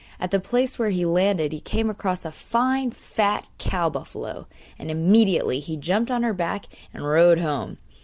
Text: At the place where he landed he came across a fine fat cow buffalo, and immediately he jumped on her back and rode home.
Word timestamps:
At 0.19 0.31
the 0.31 0.39
place 0.39 0.79
where 0.79 0.89
he 0.89 1.05
landed 1.05 1.51
he 1.51 1.59
came 1.59 1.87
across 1.87 2.25
a 2.25 2.31
fine 2.31 2.89
fat 2.89 3.49
cow 3.59 3.87
buffalo, 3.87 4.47
and 4.79 4.89
immediately 4.89 5.59
he 5.59 5.77
jumped 5.77 6.09
on 6.09 6.23
her 6.23 6.33
back 6.33 6.65
and 6.91 7.05
rode 7.05 7.37
home. 7.37 7.77